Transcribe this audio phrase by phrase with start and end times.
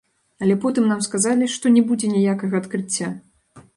[0.45, 3.15] Але потым нам сказалі, што не будзе ніякага адкрыцця.